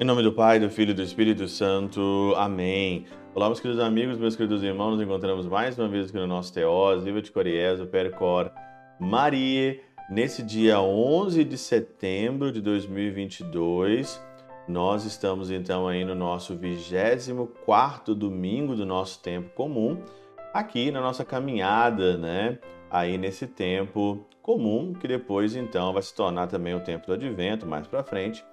Em 0.00 0.04
nome 0.04 0.22
do 0.22 0.32
Pai, 0.32 0.60
do 0.60 0.70
Filho 0.70 0.92
e 0.92 0.94
do 0.94 1.02
Espírito 1.02 1.48
Santo. 1.48 2.32
Amém. 2.36 3.04
Olá, 3.34 3.46
meus 3.46 3.58
queridos 3.58 3.82
amigos, 3.82 4.16
meus 4.16 4.36
queridos 4.36 4.62
irmãos. 4.62 4.92
Nos 4.92 5.02
encontramos 5.02 5.44
mais 5.46 5.76
uma 5.76 5.88
vez 5.88 6.08
aqui 6.08 6.16
no 6.16 6.26
nosso 6.26 6.54
Teós, 6.54 7.02
Viva 7.02 7.20
de 7.20 7.32
Coriés, 7.32 7.80
o 7.80 7.86
Percor 7.86 8.50
Maria. 9.00 9.80
Nesse 10.08 10.42
dia 10.42 10.80
11 10.80 11.42
de 11.42 11.58
setembro 11.58 12.52
de 12.52 12.60
2022, 12.62 14.22
nós 14.68 15.04
estamos 15.04 15.50
então 15.50 15.88
aí 15.88 16.04
no 16.04 16.14
nosso 16.14 16.56
24º 16.56 18.14
domingo 18.14 18.76
do 18.76 18.86
nosso 18.86 19.20
tempo 19.20 19.50
comum, 19.50 20.00
aqui 20.52 20.90
na 20.90 21.00
nossa 21.00 21.24
caminhada, 21.24 22.16
né? 22.16 22.58
Aí 22.90 23.18
nesse 23.18 23.46
tempo 23.46 24.26
comum, 24.42 24.92
que 24.92 25.06
depois 25.06 25.54
então 25.54 25.92
vai 25.92 26.02
se 26.02 26.14
tornar 26.14 26.46
também 26.46 26.74
o 26.74 26.80
tempo 26.80 27.06
do 27.06 27.12
advento 27.12 27.66
mais 27.66 27.86
para 27.86 28.02
frente 28.02 28.44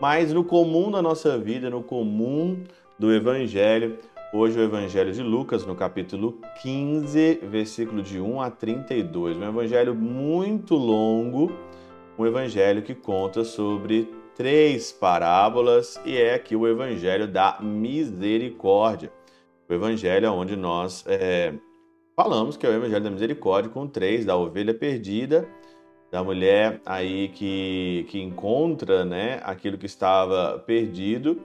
mas 0.00 0.32
no 0.32 0.44
comum 0.44 0.90
da 0.90 1.00
nossa 1.00 1.38
vida, 1.38 1.70
no 1.70 1.82
comum 1.82 2.62
do 2.98 3.12
Evangelho. 3.12 3.98
Hoje 4.32 4.58
o 4.58 4.62
Evangelho 4.62 5.12
de 5.12 5.22
Lucas, 5.22 5.64
no 5.64 5.74
capítulo 5.74 6.40
15, 6.60 7.40
versículo 7.44 8.02
de 8.02 8.20
1 8.20 8.40
a 8.40 8.50
32. 8.50 9.38
Um 9.38 9.48
evangelho 9.48 9.94
muito 9.94 10.74
longo, 10.74 11.50
um 12.18 12.26
evangelho 12.26 12.82
que 12.82 12.94
conta 12.94 13.44
sobre 13.44 14.12
três 14.34 14.92
parábolas 14.92 15.98
e 16.04 16.18
é 16.18 16.34
aqui 16.34 16.54
o 16.54 16.68
evangelho 16.68 17.26
da 17.26 17.58
misericórdia. 17.60 19.10
O 19.68 19.72
evangelho 19.72 20.32
onde 20.32 20.56
nós 20.56 21.04
é, 21.06 21.52
falamos 22.14 22.56
que 22.56 22.66
é 22.66 22.70
o 22.70 22.72
evangelho 22.72 23.02
da 23.02 23.10
misericórdia 23.10 23.70
com 23.70 23.86
três, 23.86 24.24
da 24.24 24.36
ovelha 24.36 24.72
perdida, 24.72 25.48
da 26.10 26.22
mulher 26.22 26.80
aí 26.86 27.28
que, 27.28 28.06
que 28.08 28.20
encontra 28.20 29.04
né, 29.04 29.40
aquilo 29.42 29.76
que 29.76 29.86
estava 29.86 30.58
perdido 30.60 31.40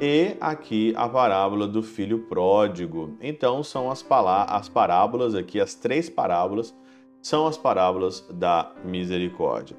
e 0.00 0.36
aqui 0.40 0.94
a 0.96 1.08
parábola 1.08 1.66
do 1.66 1.82
filho 1.82 2.20
pródigo. 2.20 3.16
Então 3.20 3.62
são 3.62 3.90
as, 3.90 4.04
as 4.48 4.68
parábolas 4.68 5.34
aqui, 5.34 5.60
as 5.60 5.74
três 5.74 6.08
parábolas 6.08 6.74
são 7.20 7.46
as 7.46 7.58
parábolas 7.58 8.26
da 8.30 8.72
misericórdia. 8.84 9.76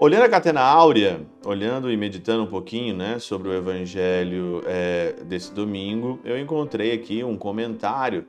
Olhando 0.00 0.22
a 0.22 0.28
catena 0.28 0.60
áurea, 0.60 1.26
olhando 1.44 1.90
e 1.90 1.96
meditando 1.96 2.44
um 2.44 2.46
pouquinho 2.46 2.94
né, 2.94 3.18
sobre 3.18 3.48
o 3.48 3.52
evangelho 3.52 4.62
é, 4.64 5.16
desse 5.24 5.52
domingo, 5.52 6.20
eu 6.24 6.38
encontrei 6.38 6.92
aqui 6.92 7.24
um 7.24 7.36
comentário 7.36 8.24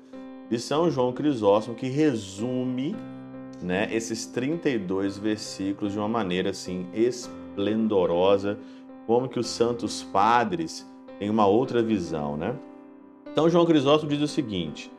de 0.49 0.57
São 0.57 0.89
João 0.89 1.13
Crisóstomo 1.13 1.75
que 1.75 1.87
resume 1.87 2.95
né, 3.61 3.87
esses 3.91 4.25
32 4.25 5.19
versículos 5.19 5.93
de 5.93 5.99
uma 5.99 6.07
maneira 6.07 6.49
assim 6.49 6.87
esplendorosa, 6.91 8.57
como 9.05 9.29
que 9.29 9.39
os 9.39 9.45
santos 9.45 10.01
padres 10.01 10.89
têm 11.19 11.29
uma 11.29 11.45
outra 11.45 11.83
visão, 11.83 12.35
né? 12.35 12.55
Então 13.31 13.47
João 13.47 13.67
Crisóstomo 13.67 14.11
diz 14.11 14.21
o 14.23 14.27
seguinte: 14.27 14.91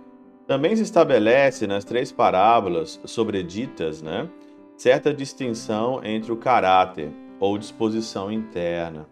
também 0.46 0.76
se 0.76 0.82
estabelece 0.82 1.66
nas 1.66 1.84
três 1.84 2.12
parábolas 2.12 3.00
sobreditas, 3.04 4.00
né, 4.00 4.28
certa 4.80 5.12
distinção 5.12 6.02
entre 6.02 6.32
o 6.32 6.36
caráter 6.38 7.10
ou 7.38 7.58
disposição 7.58 8.32
interna. 8.32 9.06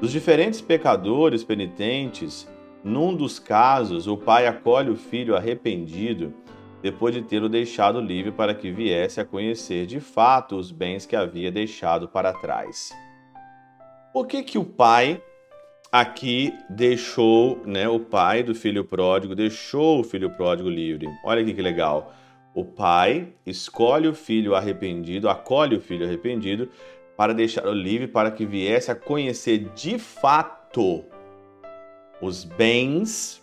Dos 0.00 0.12
diferentes 0.12 0.60
pecadores 0.60 1.42
penitentes, 1.42 2.48
num 2.84 3.12
dos 3.12 3.40
casos, 3.40 4.06
o 4.06 4.16
pai 4.16 4.46
acolhe 4.46 4.90
o 4.90 4.96
filho 4.96 5.34
arrependido 5.34 6.32
depois 6.80 7.12
de 7.12 7.20
tê-lo 7.20 7.48
deixado 7.48 8.00
livre 8.00 8.30
para 8.30 8.54
que 8.54 8.70
viesse 8.70 9.20
a 9.20 9.24
conhecer 9.24 9.86
de 9.86 9.98
fato 9.98 10.54
os 10.54 10.70
bens 10.70 11.04
que 11.04 11.16
havia 11.16 11.50
deixado 11.50 12.06
para 12.06 12.32
trás. 12.32 12.92
Por 14.12 14.28
que 14.28 14.44
que 14.44 14.56
o 14.56 14.64
pai 14.64 15.20
aqui 15.90 16.54
deixou, 16.70 17.60
né, 17.66 17.88
o 17.88 17.98
pai 17.98 18.44
do 18.44 18.54
filho 18.54 18.84
pródigo 18.84 19.34
deixou 19.34 19.98
o 19.98 20.04
filho 20.04 20.30
pródigo 20.30 20.68
livre? 20.68 21.08
Olha 21.24 21.44
que 21.44 21.60
legal. 21.60 22.14
O 22.54 22.64
pai 22.64 23.32
escolhe 23.46 24.06
o 24.06 24.14
filho 24.14 24.54
arrependido, 24.54 25.28
acolhe 25.28 25.76
o 25.76 25.80
filho 25.80 26.06
arrependido 26.06 26.68
para 27.16 27.32
deixá-lo 27.32 27.72
livre 27.72 28.06
para 28.06 28.30
que 28.30 28.44
viesse 28.44 28.90
a 28.90 28.94
conhecer 28.94 29.70
de 29.74 29.98
fato 29.98 31.04
os 32.20 32.44
bens 32.44 33.42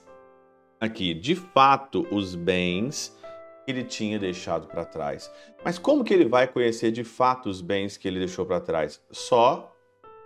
aqui, 0.79 1.13
de 1.13 1.35
fato 1.35 2.07
os 2.11 2.35
bens 2.35 3.17
que 3.65 3.71
ele 3.71 3.83
tinha 3.83 4.19
deixado 4.19 4.67
para 4.67 4.85
trás. 4.85 5.31
Mas 5.63 5.79
como 5.79 6.03
que 6.03 6.13
ele 6.13 6.25
vai 6.25 6.47
conhecer 6.47 6.91
de 6.91 7.03
fato 7.03 7.49
os 7.49 7.61
bens 7.61 7.97
que 7.97 8.07
ele 8.07 8.19
deixou 8.19 8.45
para 8.45 8.61
trás? 8.61 9.01
Só 9.11 9.75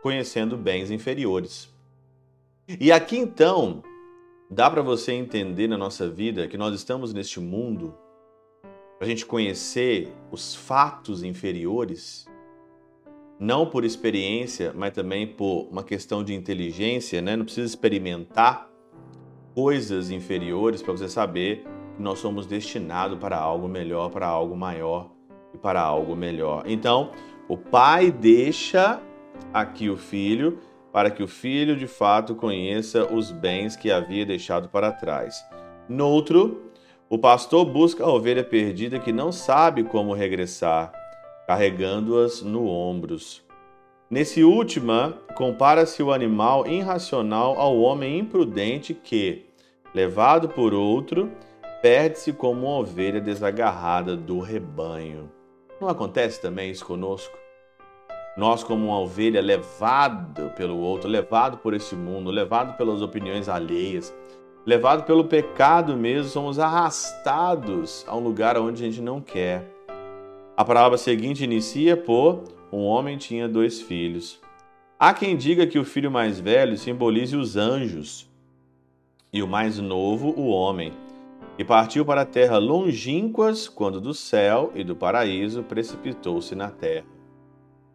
conhecendo 0.01 0.57
bens 0.57 0.91
inferiores. 0.91 1.73
E 2.79 2.91
aqui 2.91 3.17
então, 3.17 3.81
dá 4.49 4.69
para 4.69 4.81
você 4.81 5.13
entender 5.13 5.67
na 5.67 5.77
nossa 5.77 6.09
vida 6.09 6.47
que 6.47 6.57
nós 6.57 6.75
estamos 6.75 7.13
neste 7.13 7.39
mundo 7.39 7.97
para 9.03 9.07
a 9.07 9.09
gente 9.09 9.25
conhecer 9.25 10.13
os 10.31 10.55
fatos 10.55 11.23
inferiores, 11.23 12.25
não 13.37 13.65
por 13.65 13.83
experiência, 13.83 14.71
mas 14.73 14.93
também 14.93 15.27
por 15.27 15.67
uma 15.69 15.83
questão 15.83 16.23
de 16.23 16.33
inteligência, 16.33 17.21
né? 17.21 17.35
Não 17.35 17.43
precisa 17.43 17.67
experimentar 17.67 18.69
coisas 19.53 20.09
inferiores 20.09 20.81
para 20.81 20.93
você 20.93 21.09
saber 21.09 21.65
nós 21.99 22.19
somos 22.19 22.45
destinados 22.45 23.19
para 23.19 23.37
algo 23.37 23.67
melhor, 23.67 24.09
para 24.09 24.25
algo 24.25 24.55
maior 24.55 25.11
e 25.53 25.57
para 25.57 25.81
algo 25.81 26.15
melhor. 26.15 26.63
Então, 26.65 27.11
o 27.49 27.57
pai 27.57 28.09
deixa 28.09 29.01
aqui 29.53 29.89
o 29.89 29.97
filho 29.97 30.59
para 30.93 31.11
que 31.11 31.21
o 31.21 31.27
filho 31.27 31.75
de 31.75 31.87
fato 31.87 32.35
conheça 32.35 33.13
os 33.13 33.31
bens 33.31 33.75
que 33.75 33.91
havia 33.91 34.25
deixado 34.25 34.69
para 34.69 34.93
trás. 34.93 35.45
Noutro, 35.89 36.71
o 37.13 37.17
pastor 37.19 37.63
busca 37.63 38.03
a 38.03 38.11
ovelha 38.11 38.43
perdida 38.43 38.97
que 38.97 39.11
não 39.11 39.31
sabe 39.31 39.83
como 39.83 40.15
regressar, 40.15 40.91
carregando-as 41.45 42.41
no 42.41 42.65
ombros. 42.65 43.43
Nesse 44.09 44.43
última, 44.43 45.15
compara-se 45.35 46.01
o 46.01 46.11
animal 46.11 46.65
irracional 46.65 47.59
ao 47.59 47.77
homem 47.77 48.17
imprudente 48.17 48.95
que, 48.95 49.45
levado 49.93 50.49
por 50.49 50.73
outro, 50.73 51.29
perde-se 51.83 52.33
como 52.33 52.65
uma 52.65 52.79
ovelha 52.79 53.21
desagarrada 53.21 54.17
do 54.17 54.39
rebanho. 54.39 55.29
Não 55.79 55.87
acontece 55.87 56.41
também 56.41 56.71
isso 56.71 56.83
conosco? 56.83 57.37
Nós, 58.35 58.63
como 58.63 58.87
uma 58.87 58.99
ovelha 58.99 59.39
levado 59.39 60.49
pelo 60.57 60.79
outro, 60.79 61.07
levado 61.07 61.59
por 61.59 61.75
esse 61.75 61.95
mundo, 61.95 62.31
levado 62.31 62.75
pelas 62.75 63.03
opiniões 63.03 63.47
alheias, 63.47 64.11
levado 64.65 65.03
pelo 65.03 65.25
pecado 65.25 65.95
mesmo, 65.95 66.29
somos 66.29 66.59
arrastados 66.59 68.05
a 68.07 68.15
um 68.15 68.19
lugar 68.19 68.57
onde 68.57 68.83
a 68.83 68.85
gente 68.85 69.01
não 69.01 69.21
quer. 69.21 69.65
A 70.55 70.63
palavra 70.63 70.97
seguinte 70.97 71.43
inicia 71.43 71.97
por: 71.97 72.43
Um 72.71 72.83
homem 72.83 73.17
tinha 73.17 73.47
dois 73.47 73.81
filhos. 73.81 74.39
Há 74.99 75.13
quem 75.13 75.35
diga 75.35 75.67
que 75.67 75.79
o 75.79 75.85
filho 75.85 76.11
mais 76.11 76.39
velho 76.39 76.77
simbolize 76.77 77.35
os 77.35 77.57
anjos 77.57 78.29
e 79.31 79.41
o 79.41 79.47
mais 79.47 79.79
novo, 79.79 80.29
o 80.37 80.47
homem 80.47 80.93
e 81.57 81.63
partiu 81.63 82.03
para 82.05 82.21
a 82.21 82.25
terra 82.25 82.57
longínquas, 82.57 83.67
quando 83.67 84.01
do 84.01 84.13
céu 84.13 84.71
e 84.73 84.83
do 84.83 84.95
paraíso 84.95 85.63
precipitou-se 85.63 86.55
na 86.55 86.69
terra. 86.69 87.05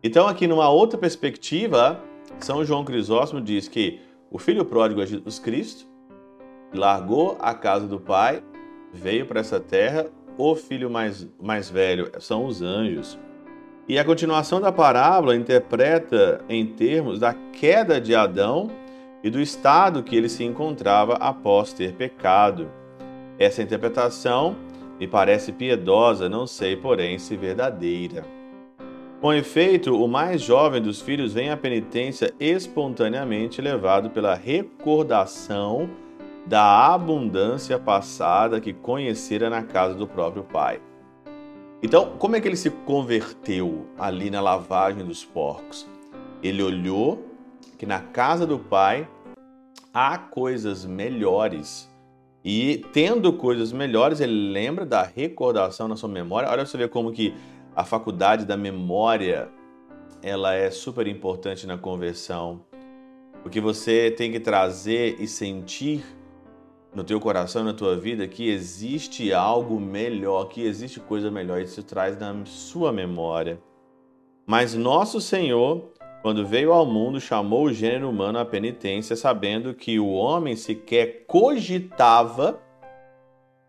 Então, 0.02 0.28
aqui 0.28 0.46
numa 0.46 0.68
outra 0.68 0.98
perspectiva, 0.98 2.00
São 2.38 2.64
João 2.64 2.84
Crisóstomo 2.84 3.40
diz 3.42 3.66
que 3.66 4.00
o 4.30 4.38
filho 4.38 4.64
pródigo 4.64 5.02
é 5.02 5.06
Jesus 5.06 5.38
Cristo, 5.40 5.87
largou 6.72 7.36
a 7.40 7.54
casa 7.54 7.86
do 7.86 7.98
pai, 7.98 8.42
veio 8.92 9.26
para 9.26 9.40
essa 9.40 9.60
terra, 9.60 10.06
o 10.36 10.54
filho 10.54 10.88
mais, 10.88 11.28
mais 11.40 11.68
velho 11.68 12.10
são 12.20 12.46
os 12.46 12.62
anjos. 12.62 13.18
E 13.88 13.98
a 13.98 14.04
continuação 14.04 14.60
da 14.60 14.70
parábola 14.70 15.34
interpreta 15.34 16.44
em 16.48 16.66
termos 16.66 17.18
da 17.18 17.34
queda 17.34 18.00
de 18.00 18.14
Adão 18.14 18.70
e 19.22 19.30
do 19.30 19.40
estado 19.40 20.02
que 20.02 20.14
ele 20.14 20.28
se 20.28 20.44
encontrava 20.44 21.14
após 21.14 21.72
ter 21.72 21.94
pecado. 21.94 22.70
Essa 23.38 23.62
interpretação 23.62 24.56
me 25.00 25.08
parece 25.08 25.52
piedosa, 25.52 26.28
não 26.28 26.46
sei, 26.46 26.76
porém, 26.76 27.18
se 27.18 27.36
verdadeira. 27.36 28.24
Com 29.20 29.32
efeito, 29.32 30.00
o 30.00 30.06
mais 30.06 30.42
jovem 30.42 30.80
dos 30.80 31.00
filhos 31.00 31.32
vem 31.34 31.50
à 31.50 31.56
penitência 31.56 32.32
espontaneamente 32.38 33.60
levado 33.60 34.10
pela 34.10 34.34
recordação 34.34 35.88
da 36.48 36.94
abundância 36.94 37.78
passada 37.78 38.58
que 38.58 38.72
conhecera 38.72 39.50
na 39.50 39.62
casa 39.62 39.94
do 39.94 40.06
próprio 40.06 40.42
pai. 40.42 40.80
Então, 41.82 42.16
como 42.18 42.36
é 42.36 42.40
que 42.40 42.48
ele 42.48 42.56
se 42.56 42.70
converteu 42.70 43.86
ali 43.98 44.30
na 44.30 44.40
lavagem 44.40 45.04
dos 45.04 45.24
porcos? 45.24 45.86
Ele 46.42 46.62
olhou 46.62 47.22
que 47.76 47.84
na 47.84 48.00
casa 48.00 48.46
do 48.46 48.58
pai 48.58 49.06
há 49.92 50.16
coisas 50.16 50.86
melhores 50.86 51.88
E 52.44 52.84
tendo 52.92 53.32
coisas 53.32 53.72
melhores, 53.72 54.20
ele 54.20 54.52
lembra 54.52 54.86
da 54.86 55.02
recordação 55.02 55.86
na 55.86 55.96
sua 55.96 56.08
memória. 56.08 56.48
Olha 56.48 56.64
você 56.64 56.78
ver 56.78 56.88
como 56.88 57.12
que 57.12 57.34
a 57.76 57.84
faculdade 57.84 58.46
da 58.46 58.56
memória 58.56 59.50
ela 60.22 60.54
é 60.54 60.70
super 60.70 61.06
importante 61.06 61.66
na 61.66 61.76
conversão. 61.76 62.64
Porque 63.42 63.60
você 63.60 64.10
tem 64.10 64.32
que 64.32 64.40
trazer 64.40 65.16
e 65.20 65.26
sentir 65.26 66.02
no 66.98 67.04
teu 67.04 67.20
coração, 67.20 67.62
na 67.62 67.72
tua 67.72 67.96
vida, 67.96 68.26
que 68.26 68.50
existe 68.50 69.32
algo 69.32 69.78
melhor, 69.78 70.48
que 70.48 70.62
existe 70.62 70.98
coisa 70.98 71.30
melhor. 71.30 71.60
Isso 71.60 71.80
traz 71.84 72.18
na 72.18 72.44
sua 72.44 72.92
memória. 72.92 73.60
Mas 74.44 74.74
nosso 74.74 75.20
Senhor, 75.20 75.92
quando 76.22 76.44
veio 76.44 76.72
ao 76.72 76.84
mundo, 76.84 77.20
chamou 77.20 77.66
o 77.66 77.72
gênero 77.72 78.10
humano 78.10 78.40
à 78.40 78.44
penitência, 78.44 79.14
sabendo 79.14 79.74
que 79.74 80.00
o 80.00 80.08
homem 80.08 80.56
sequer 80.56 81.24
cogitava, 81.28 82.58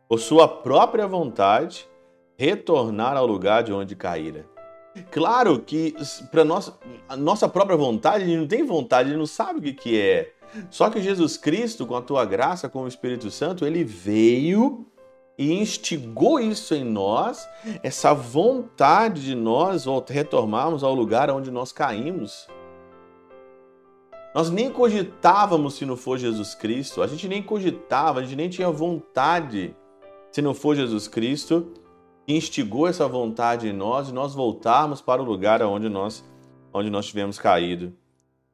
por 0.08 0.20
sua 0.20 0.48
própria 0.48 1.06
vontade, 1.06 1.88
retornar 2.36 3.16
ao 3.16 3.28
lugar 3.28 3.62
de 3.62 3.72
onde 3.72 3.96
caíra. 3.96 4.48
Claro 5.12 5.60
que 5.60 5.94
para 6.32 6.44
nossa, 6.44 6.76
a 7.08 7.16
nossa 7.16 7.48
própria 7.48 7.78
vontade, 7.78 8.24
ele 8.24 8.38
não 8.38 8.48
tem 8.48 8.66
vontade, 8.66 9.10
ele 9.10 9.20
não 9.20 9.28
sabe 9.28 9.60
o 9.60 9.62
que, 9.62 9.74
que 9.74 10.02
é. 10.02 10.34
Só 10.70 10.90
que 10.90 11.02
Jesus 11.02 11.38
Cristo, 11.38 11.86
com 11.86 11.96
a 11.96 12.02
tua 12.02 12.26
graça, 12.26 12.70
com 12.70 12.84
o 12.84 12.88
Espírito 12.88 13.30
Santo, 13.30 13.66
ele 13.66 13.84
veio 13.84 14.86
e 15.38 15.54
instigou 15.54 16.40
isso 16.40 16.76
em 16.76 16.84
nós, 16.84 17.48
essa 17.82 18.14
vontade 18.14 19.24
de 19.24 19.36
nós 19.36 19.86
retornarmos 20.10 20.84
ao 20.84 20.94
lugar 20.94 21.30
onde 21.32 21.50
nós 21.50 21.72
caímos. 21.72 22.48
Nós 24.36 24.50
nem 24.50 24.70
cogitávamos 24.70 25.76
se 25.76 25.86
não 25.86 25.96
for 25.96 26.18
Jesus 26.18 26.54
Cristo, 26.54 27.02
a 27.02 27.08
gente 27.08 27.28
nem 27.28 27.42
cogitava, 27.42 28.20
a 28.20 28.24
gente 28.24 28.36
nem 28.36 28.50
tinha 28.50 28.70
vontade 28.70 29.76
se 30.32 30.42
não 30.42 30.54
for 30.54 30.76
Jesus 30.76 31.08
Cristo 31.08 31.72
que 32.28 32.36
instigou 32.36 32.88
essa 32.88 33.08
vontade 33.08 33.68
em 33.68 33.74
nós 33.74 34.10
e 34.10 34.14
nós 34.14 34.36
voltarmos 34.36 35.02
para 35.02 35.20
o 35.22 35.26
lugar 35.26 35.64
onde 35.64 35.90
nós, 35.90 36.24
onde 36.72 36.90
nós 36.90 37.08
tivemos 37.08 37.40
caído. 37.40 37.92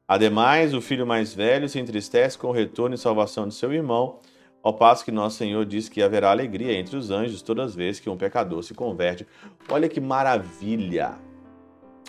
Ademais, 0.08 0.72
o 0.72 0.80
filho 0.80 1.06
mais 1.06 1.34
velho 1.34 1.68
se 1.68 1.80
entristece 1.80 2.38
com 2.38 2.48
o 2.48 2.52
retorno 2.52 2.94
e 2.94 2.98
salvação 2.98 3.48
de 3.48 3.54
seu 3.54 3.72
irmão, 3.72 4.20
ao 4.62 4.74
passo 4.74 5.04
que 5.04 5.10
nosso 5.10 5.38
Senhor 5.38 5.64
diz 5.64 5.88
que 5.88 6.02
haverá 6.02 6.30
alegria 6.30 6.72
entre 6.72 6.96
os 6.96 7.10
anjos 7.10 7.42
todas 7.42 7.70
as 7.70 7.74
vezes 7.74 8.00
que 8.00 8.08
um 8.08 8.16
pecador 8.16 8.62
se 8.62 8.74
converte. 8.74 9.26
Olha 9.68 9.88
que 9.88 10.00
maravilha! 10.00 11.14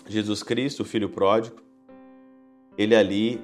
Jesus 0.06 0.42
Cristo, 0.42 0.82
o 0.82 0.86
filho 0.86 1.08
pródigo, 1.08 1.56
ele 2.76 2.94
ali, 2.94 3.40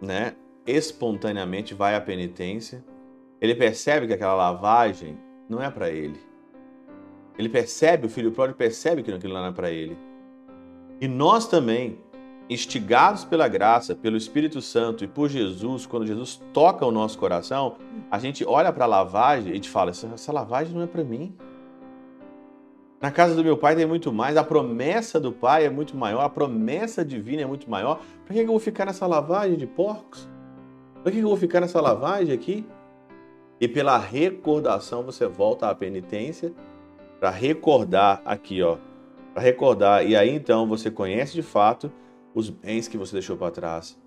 né, 0.00 0.36
espontaneamente 0.66 1.72
vai 1.72 1.94
à 1.94 2.00
penitência. 2.00 2.84
Ele 3.40 3.54
percebe 3.54 4.06
que 4.06 4.12
aquela 4.12 4.34
lavagem 4.34 5.18
não 5.48 5.62
é 5.62 5.70
para 5.70 5.90
ele. 5.90 6.20
Ele 7.38 7.48
percebe, 7.48 8.06
o 8.06 8.10
filho 8.10 8.32
pródigo 8.32 8.58
percebe 8.58 9.02
que 9.02 9.10
aquilo 9.10 9.34
não 9.34 9.46
é 9.46 9.52
para 9.52 9.70
ele. 9.70 9.96
E 11.00 11.08
nós 11.08 11.46
também, 11.46 11.98
instigados 12.48 13.24
pela 13.24 13.48
graça, 13.48 13.94
pelo 13.94 14.16
Espírito 14.16 14.60
Santo 14.60 15.04
e 15.04 15.08
por 15.08 15.28
Jesus, 15.28 15.84
quando 15.84 16.06
Jesus 16.06 16.40
toca 16.52 16.86
o 16.86 16.92
nosso 16.92 17.18
coração, 17.18 17.76
a 18.10 18.18
gente 18.18 18.44
olha 18.44 18.72
para 18.72 18.84
a 18.84 18.88
lavagem 18.88 19.52
e 19.52 19.56
gente 19.56 19.68
fala: 19.68 19.90
essa, 19.90 20.06
essa 20.14 20.32
lavagem 20.32 20.74
não 20.74 20.82
é 20.82 20.86
para 20.86 21.02
mim. 21.02 21.34
Na 23.00 23.10
casa 23.10 23.34
do 23.34 23.44
meu 23.44 23.58
pai 23.58 23.76
tem 23.76 23.84
muito 23.84 24.12
mais, 24.12 24.36
a 24.36 24.44
promessa 24.44 25.20
do 25.20 25.30
pai 25.30 25.66
é 25.66 25.70
muito 25.70 25.96
maior, 25.96 26.22
a 26.22 26.30
promessa 26.30 27.04
divina 27.04 27.42
é 27.42 27.46
muito 27.46 27.68
maior. 27.68 28.00
Para 28.24 28.34
que 28.34 28.40
eu 28.40 28.46
vou 28.46 28.58
ficar 28.58 28.86
nessa 28.86 29.06
lavagem 29.06 29.56
de 29.56 29.66
porcos? 29.66 30.26
Para 31.02 31.12
que 31.12 31.18
eu 31.18 31.28
vou 31.28 31.36
ficar 31.36 31.60
nessa 31.60 31.80
lavagem 31.80 32.32
aqui? 32.32 32.66
E 33.60 33.68
pela 33.68 33.98
recordação 33.98 35.02
você 35.02 35.26
volta 35.26 35.68
à 35.68 35.74
penitência 35.74 36.52
para 37.20 37.30
recordar 37.30 38.22
aqui, 38.24 38.62
ó, 38.62 38.78
para 39.34 39.42
recordar. 39.42 40.06
E 40.06 40.16
aí 40.16 40.30
então 40.30 40.66
você 40.66 40.90
conhece 40.90 41.34
de 41.34 41.42
fato 41.42 41.92
os 42.36 42.50
bens 42.50 42.86
que 42.86 42.98
você 42.98 43.14
deixou 43.14 43.34
para 43.34 43.50
trás. 43.50 43.98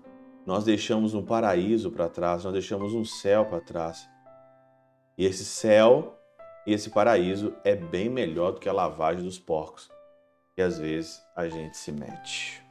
Nós 0.46 0.64
deixamos 0.64 1.14
um 1.14 1.22
paraíso 1.22 1.90
para 1.90 2.08
trás, 2.08 2.44
nós 2.44 2.52
deixamos 2.52 2.94
um 2.94 3.04
céu 3.04 3.44
para 3.44 3.60
trás. 3.60 4.08
E 5.18 5.26
esse 5.26 5.44
céu 5.44 6.16
e 6.64 6.72
esse 6.72 6.90
paraíso 6.90 7.52
é 7.64 7.74
bem 7.74 8.08
melhor 8.08 8.52
do 8.52 8.60
que 8.60 8.68
a 8.68 8.72
lavagem 8.72 9.24
dos 9.24 9.38
porcos, 9.38 9.90
que 10.54 10.62
às 10.62 10.78
vezes 10.78 11.20
a 11.34 11.48
gente 11.48 11.76
se 11.76 11.90
mete. 11.90 12.62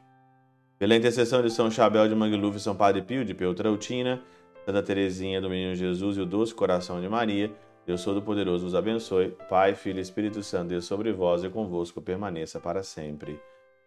Pela 0.78 0.96
intercessão 0.96 1.42
de 1.42 1.50
São 1.50 1.70
Chabel 1.70 2.08
de 2.08 2.14
Mangluf 2.14 2.56
e 2.56 2.60
São 2.60 2.74
Padre 2.74 3.02
Pio 3.02 3.22
de 3.22 3.34
Peltrautina, 3.34 4.22
Santa 4.64 4.82
Teresinha 4.82 5.42
do 5.42 5.50
Menino 5.50 5.74
Jesus 5.74 6.16
e 6.16 6.20
o 6.20 6.26
Doce 6.26 6.54
Coração 6.54 7.02
de 7.02 7.08
Maria, 7.08 7.52
Deus 7.84 8.02
Todo-Poderoso 8.02 8.64
vos 8.64 8.74
abençoe. 8.74 9.36
Pai, 9.48 9.74
Filho 9.74 9.98
e 9.98 10.02
Espírito 10.02 10.42
Santo, 10.42 10.68
Deus 10.68 10.86
sobre 10.86 11.12
vós 11.12 11.44
e 11.44 11.50
convosco 11.50 12.00
permaneça 12.00 12.58
para 12.58 12.82
sempre. 12.82 13.38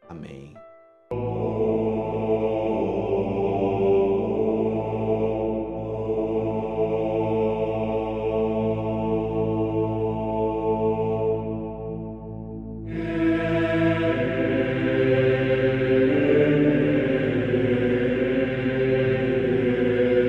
Amém. 0.07 0.53